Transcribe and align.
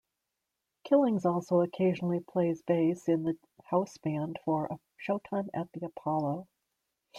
Killings 0.83 1.27
also 1.27 1.61
occasionally 1.61 2.21
plays 2.21 2.63
bass 2.63 3.07
in 3.07 3.21
the 3.21 3.37
house 3.65 3.99
band 3.99 4.39
for 4.43 4.79
Showtime 4.99 5.49
at 5.53 5.71
the 5.73 5.85
Apollo. 5.85 6.47